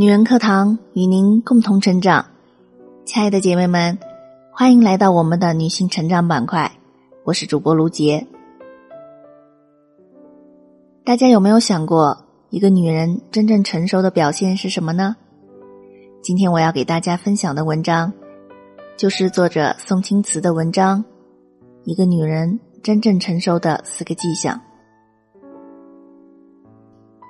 [0.00, 2.24] 女人课堂与您共同成长，
[3.04, 3.98] 亲爱的姐妹们，
[4.50, 6.72] 欢迎来到我们的女性成长板块。
[7.22, 8.26] 我是主播卢杰。
[11.04, 15.16] 大家有没有想过，一个女人真正成熟的表现是什么呢？
[16.22, 18.10] 今天我要给大家分享的文章，
[18.96, 21.04] 就是作者宋青瓷的文章
[21.84, 24.56] 《一个女人真正成熟的四个迹象》。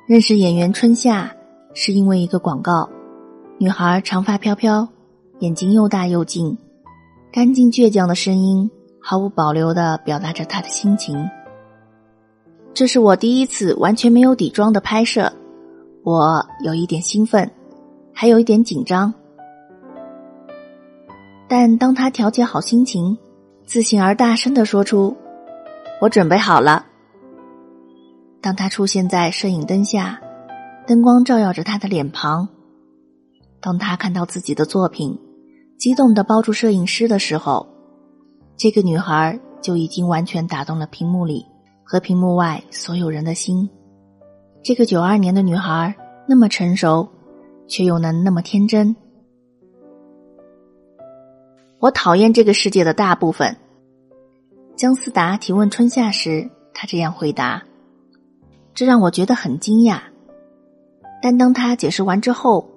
[0.06, 1.34] 认识演员春夏。
[1.72, 2.88] 是因为一个广告，
[3.58, 4.88] 女孩长发飘飘，
[5.38, 6.56] 眼睛又大又近，
[7.32, 8.70] 干净倔强的声音
[9.00, 11.28] 毫无保留的表达着她的心情。
[12.74, 15.32] 这是我第一次完全没有底妆的拍摄，
[16.02, 17.50] 我有一点兴奋，
[18.12, 19.12] 还有一点紧张。
[21.48, 23.16] 但当她调节好心情，
[23.64, 25.16] 自信而大声的说出
[26.00, 26.86] ：“我准备好了。”
[28.40, 30.20] 当她出现在摄影灯下。
[30.90, 32.48] 灯光照耀着她的脸庞。
[33.60, 35.16] 当她看到自己的作品，
[35.78, 37.64] 激动的抱住摄影师的时候，
[38.56, 41.46] 这个女孩就已经完全打动了屏幕里
[41.84, 43.70] 和屏幕外所有人的心。
[44.64, 45.94] 这个九二年的女孩
[46.26, 47.08] 那么成熟，
[47.68, 48.96] 却又能那么天真。
[51.78, 53.56] 我讨厌这个世界的大部分。
[54.74, 57.62] 姜思达提问春夏时，他这样回答，
[58.74, 60.09] 这让我觉得很惊讶。
[61.22, 62.68] 但当他解释完之后，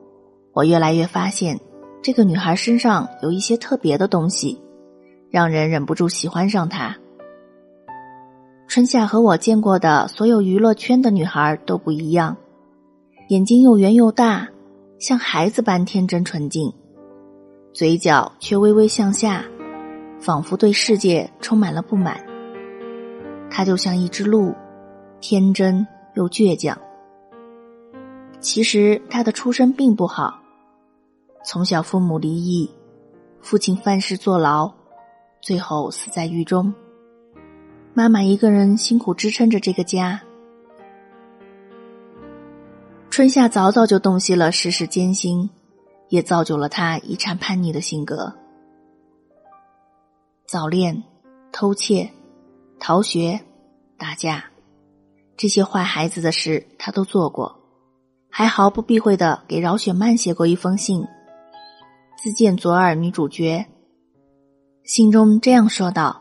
[0.52, 1.60] 我越来越发现，
[2.02, 4.60] 这个女孩身上有一些特别的东西，
[5.30, 6.98] 让人忍不住喜欢上她。
[8.68, 12.36] 春夏和我见过的所有娱乐圈的女孩都不一样，
[13.30, 14.50] 眼睛又圆又大，
[15.00, 16.74] 像孩子般天真纯净，
[17.72, 19.46] 嘴角却微微向下，
[20.20, 22.20] 仿佛对世界充满了不满。
[23.50, 24.54] 她就像一只鹿，
[25.22, 26.78] 天真又倔强。
[28.44, 30.38] 其实他的出身并不好，
[31.46, 32.70] 从小父母离异，
[33.42, 34.70] 父亲犯事坐牢，
[35.42, 36.74] 最后死在狱中。
[37.94, 40.22] 妈妈一个人辛苦支撑着这个家。
[43.10, 45.50] 春夏早早就洞悉了世事艰辛，
[46.10, 48.34] 也造就了他一产叛逆的性格。
[50.46, 51.02] 早恋、
[51.54, 52.12] 偷窃、
[52.78, 53.40] 逃学、
[53.98, 54.44] 打架，
[55.38, 57.63] 这些坏孩子的事他都做过。
[58.36, 61.06] 还毫不避讳的给饶雪漫写过一封信，
[62.18, 63.64] 自荐左耳女主角。
[64.84, 66.20] 信中这样说道：“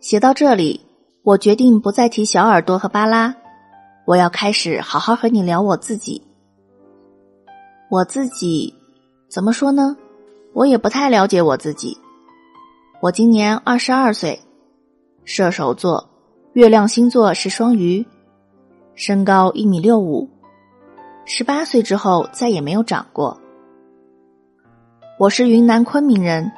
[0.00, 0.80] 写到这里，
[1.22, 3.34] 我决定不再提小耳朵和巴拉，
[4.06, 6.22] 我要开始好好和你聊我自己。
[7.90, 8.72] 我自己
[9.28, 9.94] 怎么说呢？
[10.54, 11.94] 我也不太了解我自己。
[13.02, 14.40] 我今年二十二岁，
[15.26, 16.08] 射手座，
[16.54, 18.02] 月亮星座是双鱼，
[18.94, 20.26] 身高一米六五。”
[21.32, 23.40] 十八岁之后再也没有长过。
[25.16, 26.50] 我是云南昆明人，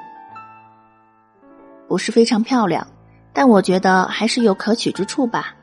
[1.87, 2.87] 不是非常漂亮，
[3.34, 5.55] 但我觉得还是有可取之处吧。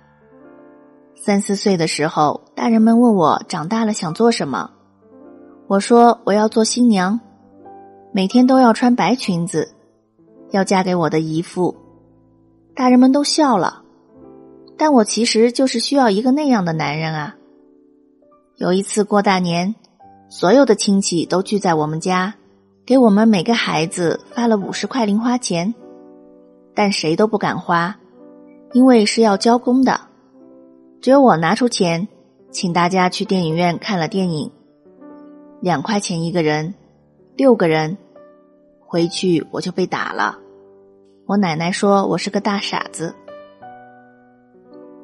[1.16, 4.70] 三四岁的时候，大人们问我长大了想做什么，
[5.66, 7.20] 我说我要做新娘，
[8.14, 9.74] 每天都要穿白裙子，
[10.52, 11.76] 要嫁给我的姨父。
[12.76, 13.82] 大人们都笑了，
[14.78, 17.36] 但我其实就是需要一个那样的男人啊。
[18.60, 19.74] 有一次过大年，
[20.28, 22.34] 所有的亲戚都聚在我们家，
[22.86, 25.74] 给我们每个孩子发了五十块零花钱，
[26.76, 27.98] 但谁都不敢花，
[28.74, 30.02] 因为是要交工的。
[31.00, 32.06] 只有我拿出钱，
[32.52, 34.52] 请大家去电影院看了电影，
[35.62, 36.74] 两块钱一个人，
[37.38, 37.98] 六个人，
[38.86, 40.38] 回去我就被打了。
[41.26, 43.16] 我奶奶说我是个大傻子。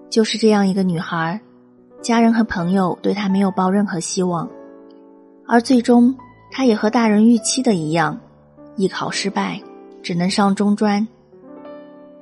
[0.10, 1.40] 就是这样一个女孩。
[2.06, 4.48] 家人和朋友对他没有抱任何希望，
[5.48, 6.16] 而最终
[6.52, 8.16] 他也和大人预期的一样，
[8.76, 9.60] 艺考失败，
[10.04, 11.08] 只能上中专。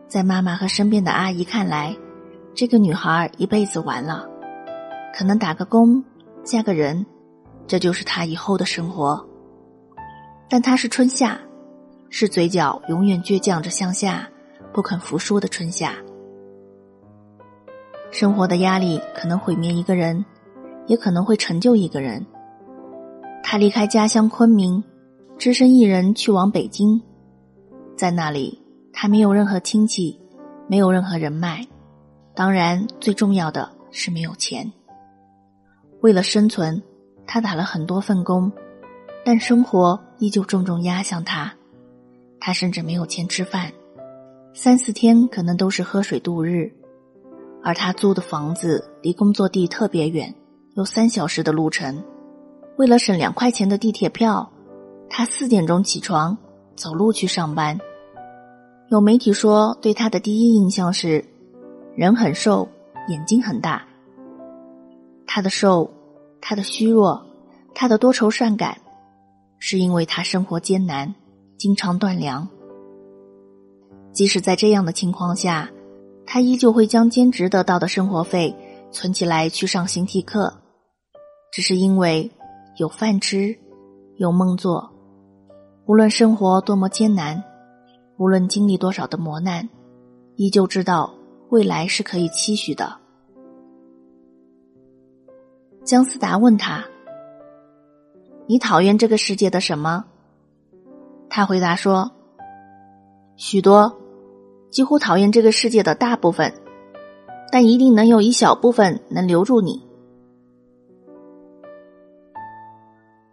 [0.08, 1.94] 在妈妈和身边的阿姨看来，
[2.56, 4.26] 这个女孩一辈子完了，
[5.14, 6.02] 可能打个工，
[6.46, 7.06] 嫁个人，
[7.68, 9.22] 这就是她以后的生活。
[10.50, 11.38] 但她是春夏，
[12.10, 14.30] 是嘴角永远倔强着向下，
[14.72, 15.94] 不肯服输的春夏。
[18.14, 20.24] 生活的压力可能毁灭一个人，
[20.86, 22.24] 也可能会成就一个人。
[23.42, 24.84] 他离开家乡昆明，
[25.40, 27.02] 只身一人去往北京，
[27.98, 28.62] 在那里，
[28.94, 30.16] 他没有任何亲戚，
[30.68, 31.66] 没有任何人脉，
[32.36, 34.72] 当然，最重要的是没有钱。
[36.02, 36.80] 为了生存，
[37.26, 38.52] 他打了很多份工，
[39.26, 41.52] 但生活依旧重重压向他。
[42.40, 43.72] 他甚至没有钱吃饭，
[44.54, 46.72] 三四天可能都是喝水度日。
[47.64, 50.36] 而他租的房子离工作地特别远，
[50.76, 52.04] 有三小时的路程。
[52.78, 54.52] 为了省两块钱的地铁票，
[55.10, 56.38] 他四点钟起床
[56.76, 57.80] 走路去上班。
[58.90, 61.24] 有媒体说，对他的第一印象是
[61.96, 62.68] 人很瘦，
[63.08, 63.84] 眼睛很大。
[65.26, 65.90] 他的瘦，
[66.42, 67.26] 他的虚弱，
[67.74, 68.78] 他的多愁善感，
[69.58, 71.16] 是因为他生活艰难，
[71.58, 72.48] 经常断粮。
[74.12, 75.72] 即使在这样的情况下，
[76.26, 78.56] 他依旧会将兼职得到的生活费
[78.92, 80.54] 存起来去上形体课，
[81.52, 82.32] 只是因为
[82.78, 83.58] 有饭吃，
[84.18, 84.92] 有梦做。
[85.86, 87.44] 无论生活多么艰难。
[88.18, 89.68] 无论经历多少的磨难，
[90.36, 91.14] 依旧知道
[91.50, 92.96] 未来是可以期许的。
[95.84, 96.86] 姜思达问他
[98.48, 100.06] ：“你讨厌这个世界的什么？”
[101.28, 102.12] 他回答说
[103.36, 104.00] ：“许多，
[104.74, 106.52] 几乎讨厌这个世界的大部分，
[107.52, 109.80] 但一定能有一小部分能留住你。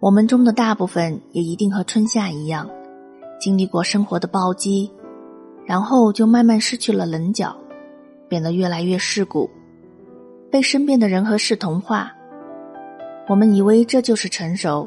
[0.01, 2.69] 我们中的大部分也一定和春夏一样。”
[3.41, 4.93] 经历过生活的暴击，
[5.65, 7.57] 然后就慢慢失去了棱角，
[8.29, 9.49] 变得越来越世故，
[10.51, 12.13] 被身边的人和事同化。
[13.31, 14.87] 我们以为这就是成熟，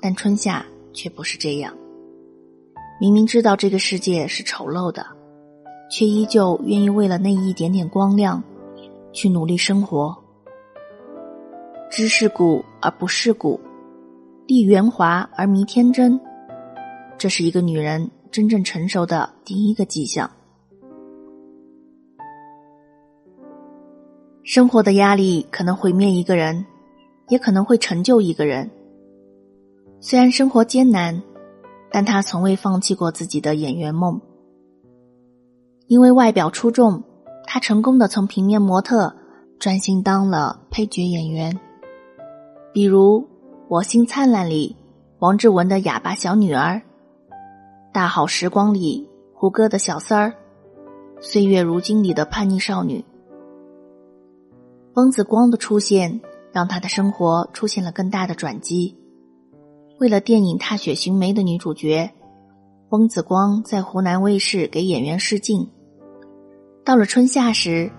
[0.00, 1.72] 但春夏却不是这样。
[3.00, 5.06] 明明知道这个世界是丑陋的，
[5.94, 8.42] 却依旧愿意为了那一点点光亮，
[9.12, 10.12] 去努力生活。
[11.88, 13.60] 知世故而不世故，
[14.48, 16.20] 立圆滑而迷天真。
[17.16, 20.28] 这是一个女人真正成熟的第一个迹象。
[24.42, 26.66] 生活的压力可能毁灭一个人，
[27.28, 28.68] 也可能会成就一个人。
[30.00, 31.22] 虽然生活艰难，
[31.88, 34.20] 但她从未放弃过自己的演员梦。
[35.86, 37.02] 因为外表出众，
[37.46, 39.14] 他成功的从平面模特
[39.58, 41.60] 转型当了配角演员。
[42.72, 43.20] 比如
[43.68, 44.76] 《我心灿烂》里
[45.18, 46.80] 王志文的哑巴小女儿。
[47.92, 50.32] 大好时光里，胡歌的小三儿；
[51.20, 53.04] 岁月如金里的叛逆少女。
[54.94, 56.20] 翁子光的出现，
[56.50, 58.96] 让他的生活出现了更大的转机。
[60.00, 62.10] 为了电影《踏雪寻梅》的女主角，
[62.88, 65.68] 翁子光在湖南卫视给演员试镜。
[66.84, 67.90] 到了春夏时，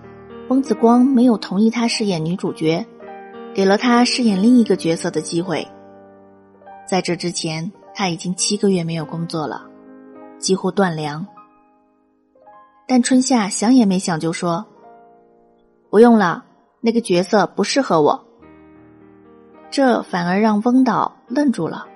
[0.48, 2.86] 翁子光没有同意他饰演女主角，
[3.52, 5.66] 给了他饰演另一个角色的机会。
[6.88, 9.66] 在这之前，他已经七个月没有工作了。
[10.38, 11.26] 几乎断粮，
[12.86, 14.64] 但春夏想也没想就说
[15.90, 16.44] ：“不用了，
[16.80, 18.24] 那个角色不适合我。”
[19.68, 21.86] 这反而让翁导愣住了。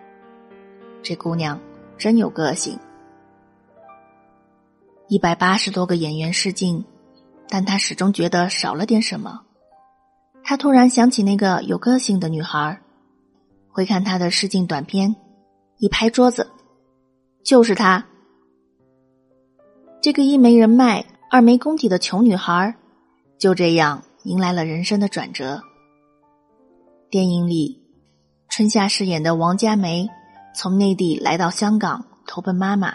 [1.03, 1.61] 这姑娘
[1.97, 2.77] 真有个性。
[5.11, 6.85] 一百八十多个演员试镜，
[7.49, 9.41] 但他始终觉得少了点什么。
[10.45, 12.81] 他突然想起那个有个性的女孩，
[13.69, 15.17] 回看她的试镜短片，
[15.79, 16.49] 一拍桌子
[17.43, 18.07] ：“就是她。”
[20.01, 22.73] 这个一没人脉、二没功底的穷女孩，
[23.37, 25.61] 就这样迎来了人生的转折。
[27.11, 27.83] 电影里，
[28.49, 30.09] 春夏饰演的王佳梅
[30.55, 32.95] 从内地来到香港投奔妈妈，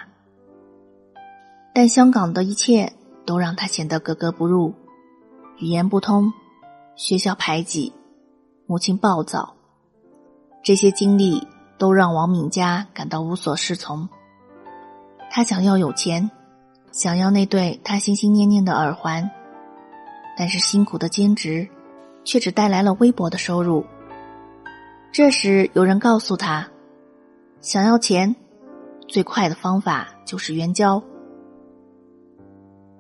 [1.75, 2.94] 但香港的一切
[3.25, 4.74] 都让他显得格格不入，
[5.58, 6.32] 语言不通，
[6.96, 7.91] 学校排挤，
[8.65, 9.55] 母亲暴躁，
[10.63, 11.46] 这些经历
[11.77, 14.08] 都让王敏佳感到无所适从。
[15.29, 16.32] 他想要有钱。
[16.94, 19.29] 想要那对他心心念念的耳环，
[20.38, 21.67] 但是辛苦的兼职，
[22.24, 23.86] 却只带来了微薄的收入。
[25.12, 26.65] 这时有人告诉他，
[27.60, 28.34] 想要钱，
[29.10, 31.03] 最快的方法就是援交。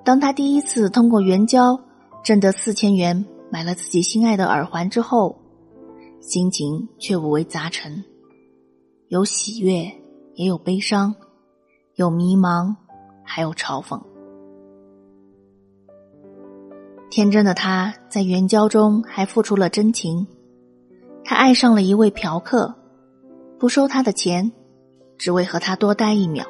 [0.05, 1.77] 当他第一次通过援交
[2.23, 5.37] 挣得四千元买了自己心爱的耳环之后，
[6.21, 8.05] 心情却五味杂陈，
[9.09, 9.91] 有喜悦，
[10.35, 11.13] 也有悲伤，
[11.95, 12.73] 有迷茫。
[13.27, 13.99] 还有嘲讽。
[17.09, 20.27] 天真的他在援交中还付出了真情，
[21.23, 22.71] 他爱上了一位嫖客，
[23.57, 24.51] 不收他的钱，
[25.17, 26.45] 只为和他多待一秒。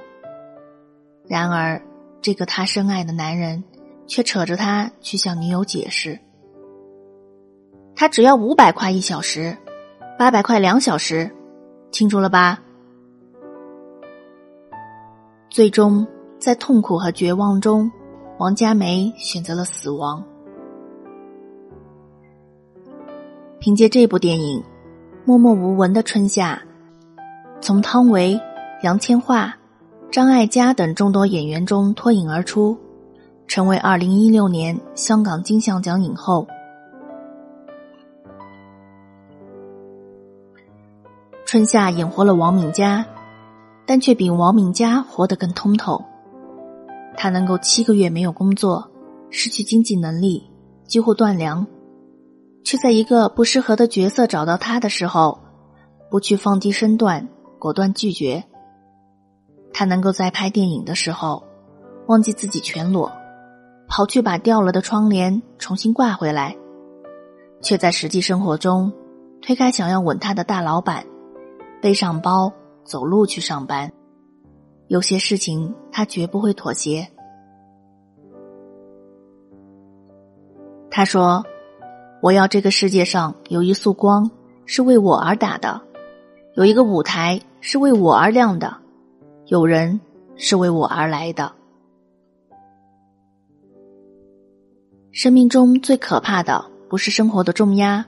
[1.29, 1.81] 然而，
[2.25, 3.63] 这个他深爱的男人
[4.08, 6.20] 却扯着他去向女友解释
[7.96, 9.55] ：“他只要五百块一小时，
[10.17, 11.32] 八百块两小时，
[11.91, 12.60] 清楚了吧？”
[15.51, 16.08] 最终。
[16.39, 17.91] 在痛苦和绝望中，
[18.39, 20.24] 王佳梅选择了死亡。
[23.60, 24.63] 凭借这部电影，
[25.25, 26.60] 默默无闻的春夏，
[27.62, 28.39] 从汤唯、
[28.82, 29.51] 杨千嬅、
[30.15, 32.77] 张艾嘉等众多演员中脱颖而出，
[33.48, 36.48] 成为二零一六年香港金像奖影后。
[41.45, 43.05] 春夏演活了王敏佳，
[43.86, 46.01] 但却比王敏佳活得更通透。
[47.17, 48.89] 他能够七个月没有工作，
[49.29, 50.50] 失去经济能力，
[50.88, 51.67] 几乎断粮，
[52.63, 55.38] 却在一个不适合的角色找到他的时候，
[56.10, 57.27] 不去放低身段，
[57.60, 58.45] 果断拒绝。
[59.77, 61.44] 他能够在拍电影的时候，
[62.08, 63.12] 忘记自己全裸，
[63.89, 66.55] 跑去把掉了的窗帘重新挂回来，
[67.62, 68.94] 却在实际生活中
[69.41, 71.05] 推开想要吻他的大老板，
[71.82, 72.50] 背上包
[72.86, 73.91] 走路去上班。
[74.88, 77.05] 有些事情他绝不会妥协。
[80.89, 81.44] 他说
[82.24, 84.32] ：“我要这个世界上有一束光
[84.65, 85.82] 是为我而打的，
[86.53, 88.77] 有一个舞台是为我而亮的，
[89.48, 90.00] 有人
[90.36, 91.52] 是为我而来的。
[95.12, 98.06] 生命中最可怕的不是生活的重压，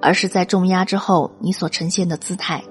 [0.00, 2.62] 而是在重压之后你所呈现的姿态。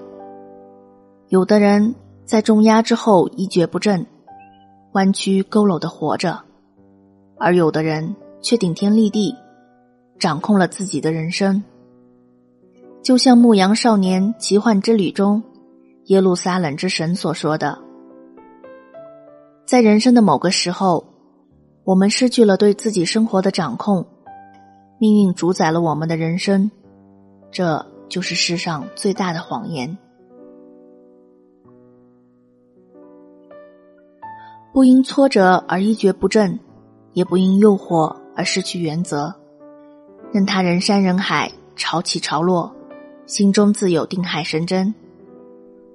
[1.29, 1.95] 有的人。”
[2.27, 4.05] 在重压之后一蹶不振，
[4.91, 6.37] 弯曲佝偻的活着，
[7.37, 9.33] 而有的人却顶天立地，
[10.19, 11.63] 掌控了自己的人生。
[13.01, 15.41] 就像《牧羊少年奇幻之旅》中
[16.07, 17.77] 耶路撒冷之神所说的
[19.67, 21.05] ：“在人生的某个时候，
[21.83, 24.05] 我们失去了对自己生活的掌控，
[24.99, 26.71] 命运主宰了我们的人生，
[27.51, 29.97] 这就是世上最大的谎言。”
[34.71, 36.57] 不因挫折而一蹶不振，
[37.11, 39.33] 也不因诱惑而失去原则，
[40.31, 42.73] 任他人山人海，潮起潮落，
[43.25, 44.95] 心中自有定海神针。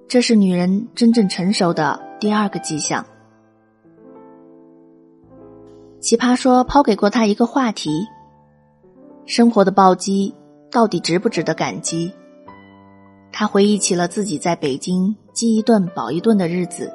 [0.09, 3.05] 这是女人真正成熟的第二个迹象。
[6.01, 8.07] 奇葩说抛给过他一个话题：
[9.25, 10.35] 生活的暴击
[10.71, 12.13] 到底值不值得感激？
[13.31, 16.93] 他回忆起了自己在北京饥一顿饱一顿的日子。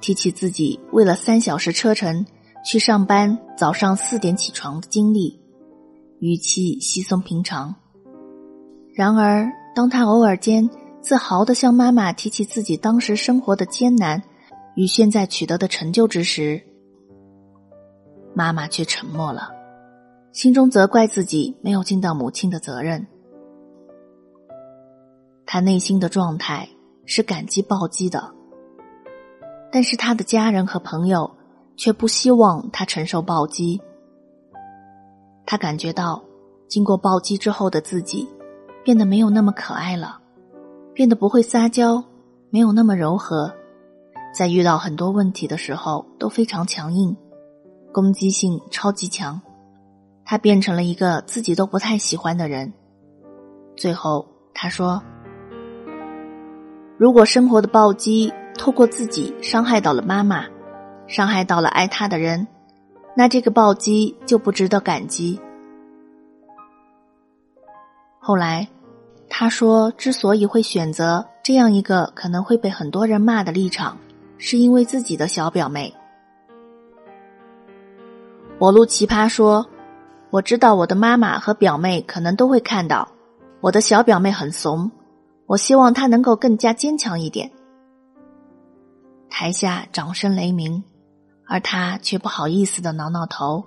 [0.00, 2.26] 提起自己为了三小时车程
[2.64, 5.40] 去上班，早上四点起床的经历，
[6.18, 7.74] 语气稀松平常。
[8.94, 10.68] 然而，当他偶尔间
[11.04, 14.22] 自豪的向妈妈提起自己当时生活的艰难
[14.74, 16.62] 与现在取得的成就之时，
[18.34, 19.50] 妈妈却沉默了，
[20.32, 23.06] 心中责怪自己没有尽到母亲的责任。
[25.44, 26.66] 他内心的状态
[27.04, 28.32] 是感激暴击的。
[29.70, 31.30] 但是他的家人和朋友
[31.76, 33.78] 却不希望他承受暴击。
[35.44, 36.24] 他感觉到，
[36.66, 38.26] 经过暴击之后的自己，
[38.82, 40.22] 变得没有那么可爱了，
[40.94, 42.02] 变得不会撒娇，
[42.50, 43.52] 没有那么柔和，
[44.32, 47.14] 在遇到很多问题的时候都非常强硬，
[47.92, 49.40] 攻击性超级强。
[50.24, 52.72] 他变成了一个自己都不太喜欢的人。
[53.76, 55.02] 最后他说
[56.96, 60.46] ：“如果生活的暴击。”透过自己伤害到了妈妈，
[61.08, 62.46] 伤害到了爱他的人，
[63.16, 65.40] 那这个暴击就不值得感激。
[68.20, 68.68] 后来，
[69.36, 73.98] 他说，之所以会选择这样一个可能会被很多人骂的立场，
[74.38, 75.92] 是因为自己的小表妹。
[78.60, 79.66] 我录奇葩说，
[80.30, 83.08] 我知道我的妈妈和表妹可能都会看到，
[83.60, 84.88] 我的小表妹很怂，
[85.46, 87.50] 我希望她能够更加坚强一点。
[89.28, 90.80] 台下掌声雷鸣，
[91.48, 93.64] 而他却不好意思的挠挠头，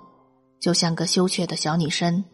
[0.58, 2.24] 就像个羞怯的小女生。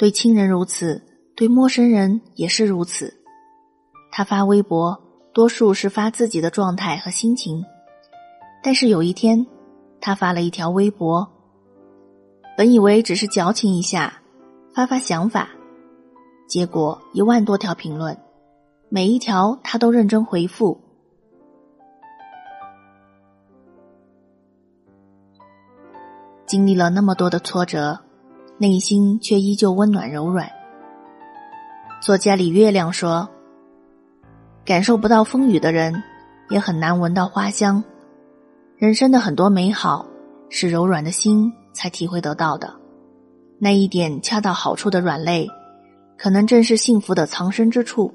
[0.00, 1.02] 对亲人如此，
[1.36, 3.22] 对陌生人也是如此。
[4.10, 4.98] 他发微博，
[5.34, 7.62] 多数是发自己的状态和心情，
[8.62, 9.46] 但是有一天，
[10.00, 11.30] 他发了一条微博，
[12.56, 14.22] 本以为只是矫情一下，
[14.74, 15.50] 发发想法，
[16.48, 18.16] 结果一万多条评论。
[18.88, 20.80] 每一条他都认真回复，
[26.46, 28.00] 经历了那么多的挫折，
[28.60, 30.46] 内心却依旧温暖柔软。
[32.02, 33.26] 作家李月亮说
[34.66, 36.02] ：“感受不到风雨的人，
[36.50, 37.82] 也很难闻到花香。
[38.76, 40.06] 人生的很多美好，
[40.50, 42.70] 是柔软的心才体会得到的。
[43.58, 45.48] 那一点恰到好处的软肋，
[46.18, 48.12] 可能正是幸福的藏身之处。”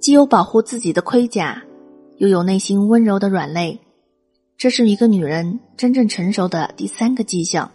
[0.00, 1.62] 既有保护自己的盔甲，
[2.16, 3.78] 又有内心温柔的软肋，
[4.62, 7.68] 这是一个女人真正成熟的第三个迹象。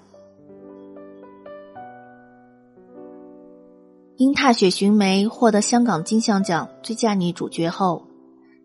[4.16, 8.08] 因《踏雪寻梅》获得香港金像奖最佳女主角后，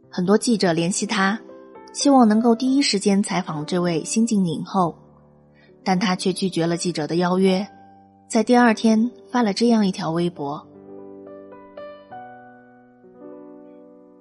[0.08, 1.36] 很多记者联系她，
[1.92, 4.96] 希望能够第一时间采访这位新晋影后，
[5.82, 7.66] 但她却拒绝了记者的邀约，
[8.28, 10.64] 在第二天发了这样一条微博：“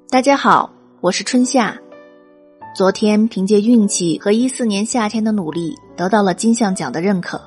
[0.09, 1.79] 大家好，我是春夏。
[2.73, 7.39] 昨天凭借运气和一四年夏天的努力，得到了金像奖的认可。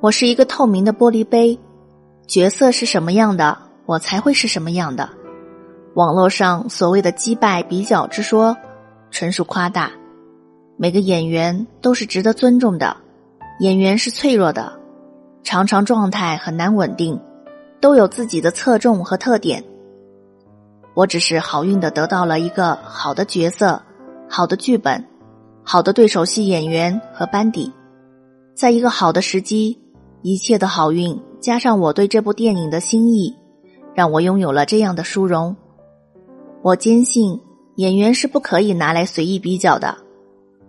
[0.00, 1.58] 我是一个透明的玻璃杯，
[2.26, 5.08] 角色是什么样的，我才会是什么样的。
[5.94, 8.54] 网络上所谓的击败比较之说，
[9.10, 9.90] 纯属夸大。
[10.76, 12.94] 每个演员都是值得尊重的，
[13.60, 14.78] 演员是脆弱的。”
[15.42, 17.18] 常常状态很难稳定，
[17.80, 19.64] 都有自己的侧重和特点。
[20.92, 23.82] 我只是好运的得到了一个好的角色、
[24.32, 25.04] 好的剧本、
[25.64, 27.72] 好的对手戏演员和班底，
[28.54, 29.76] 在一个好的时机，
[30.22, 33.34] 一切的好运加上我对这部电影的心意，
[33.92, 35.56] 让我拥有了这样的殊荣。
[36.62, 37.40] 我坚信
[37.74, 39.96] 演员是不可以拿来随意比较的。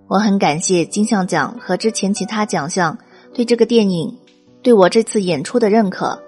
[0.07, 2.97] 我很感谢金像奖和之前其他奖项
[3.31, 4.17] 对这个电影。
[4.63, 6.19] 对我这次演出的认可，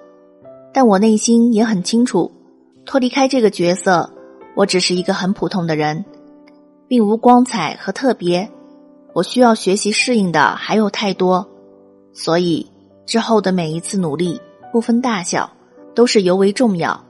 [0.72, 2.32] 但我内心也很清楚，
[2.86, 4.12] 脱离开这个角色，
[4.56, 6.06] 我只是一个很普通的人，
[6.94, 8.48] 并无光彩和特别。
[9.14, 11.50] 我需要学习适应的还有太多，
[12.14, 12.70] 所以
[13.04, 14.40] 之后的每一次努力，
[14.72, 15.50] 不分大小，
[15.96, 17.04] 都是尤为重要。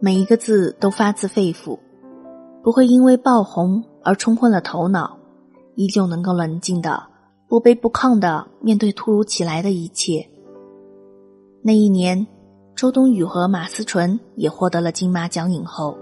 [0.00, 1.78] 每一个字都发自肺腑，
[2.62, 5.18] 不会因为爆红而冲昏了头脑，
[5.74, 7.02] 依旧能够冷静的。
[7.46, 10.26] 不卑不亢的面对突如其来的一切。
[11.62, 12.26] 那一年，
[12.74, 15.98] 周冬雨和马思纯也获得了金马奖影后，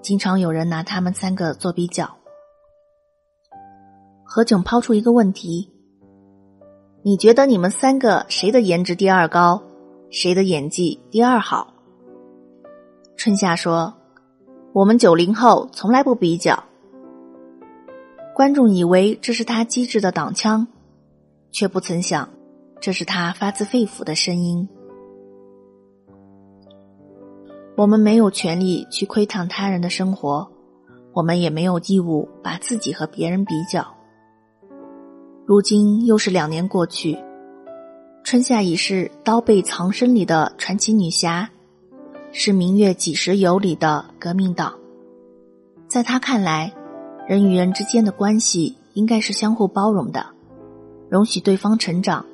[0.00, 2.16] 经常有人拿他们三个做比较。
[4.24, 5.72] 何炅抛出一个问题
[7.02, 9.62] ：“你觉得你们三个谁的颜值第二高，
[10.10, 11.74] 谁的演技第二好？”
[13.16, 13.94] 春夏说
[14.72, 16.64] ：“我们九零后从来不比较。”
[18.36, 20.68] 观众以为这是他机智的挡枪，
[21.50, 22.28] 却不曾想，
[22.80, 24.68] 这是他发自肺腑的声音。
[27.78, 30.50] 我们没有权利去窥探他人的生活，
[31.12, 33.86] 我们也没有义务把自己和别人比较。
[35.46, 37.16] 如今又是两年过去，
[38.24, 41.50] 春夏已是刀背藏身里的传奇女侠，
[42.32, 44.74] 是明月几时有里的革命党，
[45.86, 46.74] 在他看来。
[47.28, 50.26] 人与人之间的关系应该是相互包容的，
[51.08, 52.26] 容许对方成长，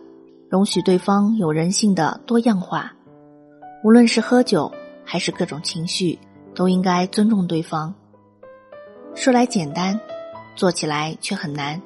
[0.48, 2.94] 容许对方有人性的多样化。
[3.82, 4.72] 无论是喝酒
[5.04, 6.18] 还是各种情绪，
[6.54, 7.94] 都应该尊重对方。
[9.14, 10.00] 说来简单，
[10.56, 11.80] 做起来却很难，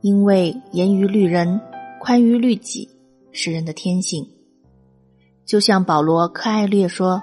[0.00, 1.60] 因为严于律人，
[2.00, 2.88] 宽于律己
[3.32, 4.28] 是人的天性。
[5.44, 7.22] 就像保罗·柯艾略说。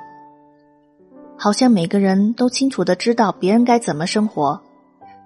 [1.38, 4.62] 好像每个人都清楚的知道别人该怎么生活，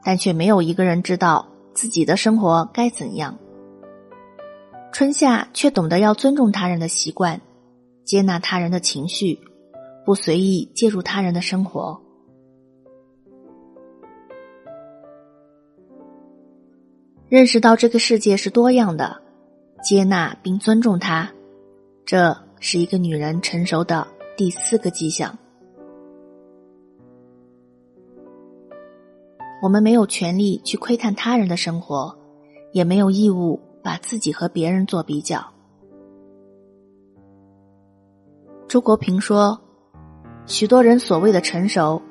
[0.02, 3.38] 但却没有一个人知道自己的生活该怎样。
[4.94, 7.41] 春夏却懂得要尊重他人的习惯，
[8.06, 9.39] 接纳他人的情绪，
[10.06, 12.00] 不随意介入他人的生活。
[17.28, 19.20] 认识到这个世界是多样的，
[19.84, 21.30] 接纳并尊重它，
[22.06, 25.36] 这是一个女人成熟的第四个迹象。
[29.63, 32.15] 我们没有权利去窥探他人的生活，
[32.72, 35.55] 也没有义务把自己和别人做比较。
[38.67, 39.60] 朱国平说
[40.45, 42.01] ：“许多人所谓的成熟，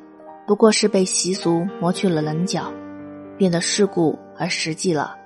[0.46, 2.72] 不过是被习俗磨去了棱角，
[3.36, 5.16] 变得世故而实际了。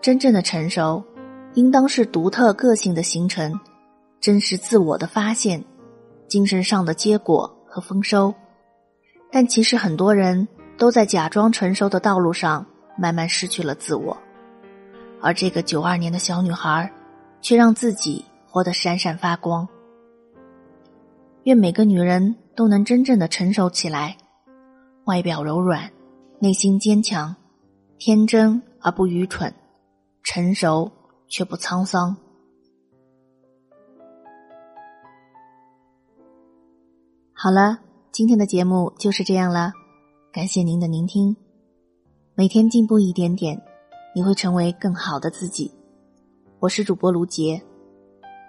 [0.00, 1.02] 真正的成熟，
[1.54, 3.58] 应当是独特个性的形成，
[4.20, 5.64] 真实自我的发现，
[6.28, 8.34] 精神上的结果和丰收。
[9.30, 10.46] 但其实很多人。”
[10.78, 12.66] 都在假装成熟的道路上
[12.98, 14.14] 慢慢失去了自我，
[15.22, 16.92] 而这个九二年的小女孩，
[17.40, 19.66] 却让自己活得闪闪发光。
[21.46, 24.16] 愿每个女人都能真正的成熟起来，
[25.04, 25.88] 外表柔软，
[26.40, 27.36] 内心坚强，
[27.98, 29.54] 天真而不愚蠢，
[30.24, 30.90] 成熟
[31.28, 32.16] 却不沧桑。
[37.32, 37.78] 好了，
[38.10, 39.72] 今天的节目就是这样了。
[40.32, 41.36] 感谢您的聆听，
[42.34, 43.62] 每天进步一点点，
[44.16, 45.70] 你会成为更好的自己。
[46.58, 47.62] 我是主播卢杰，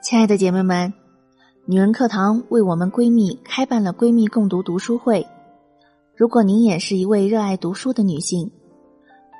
[0.01, 0.91] 亲爱的姐妹们，
[1.69, 5.27] 女人课堂为我们闺蜜开办了闺蜜共读读书会。
[6.15, 8.49] 如果您也是一位热爱读书的女性，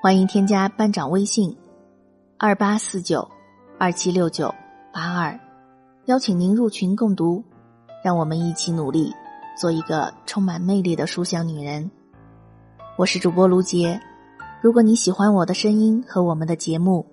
[0.01, 1.55] 欢迎添加班长微信
[2.37, 3.25] 二八四九
[3.77, 4.53] 二七六九
[4.91, 5.39] 八二，
[6.07, 7.41] 邀请您入群共读，
[8.03, 9.13] 让我们一起努力，
[9.57, 11.89] 做一个充满魅力的书香女人。
[12.97, 14.01] 我是主播卢杰，
[14.61, 17.05] 如果你喜欢我的声音和我们的节目，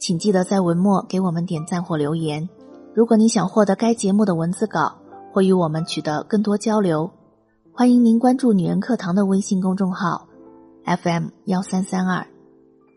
[0.00, 2.48] 请记得在文末给我们点赞或留言。
[2.96, 4.96] 如果你想获得该节目的文字稿
[5.30, 7.10] 或与我们取得更多交流，
[7.70, 10.26] 欢迎您关注“女人课堂”的微信公众号
[10.86, 12.26] FM 幺三三二，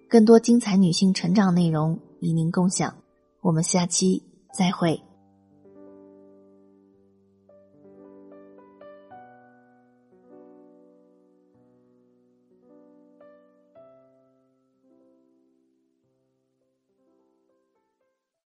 [0.07, 2.93] 更多精彩女性成长内容与您共享。
[3.41, 5.08] 我们下期再会。